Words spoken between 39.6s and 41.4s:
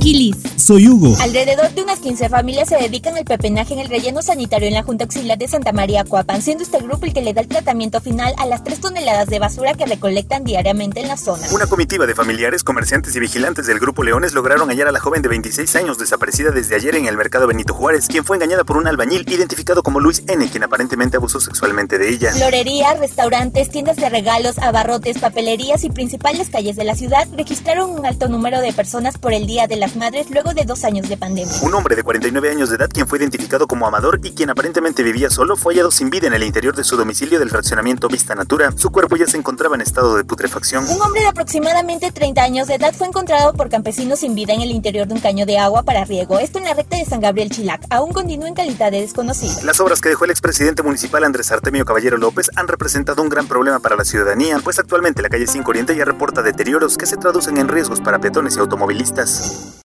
en estado de putrefacción. Un hombre de